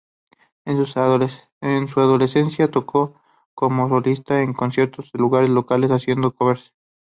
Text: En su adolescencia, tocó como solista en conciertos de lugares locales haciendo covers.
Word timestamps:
En 0.65 0.83
su 0.87 0.99
adolescencia, 1.99 2.71
tocó 2.71 3.21
como 3.53 3.87
solista 3.87 4.41
en 4.41 4.51
conciertos 4.53 5.11
de 5.13 5.19
lugares 5.19 5.51
locales 5.51 5.91
haciendo 5.91 6.31
covers. 6.33 6.73